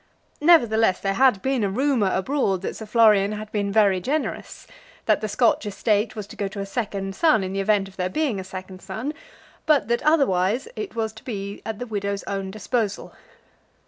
[0.41, 4.65] Nevertheless, there had been a rumour abroad that Sir Florian had been very generous;
[5.05, 7.97] that the Scotch estate was to go to a second son in the event of
[7.97, 9.13] there being a second son;
[9.67, 13.13] but that otherwise it was to be at the widow's own disposal.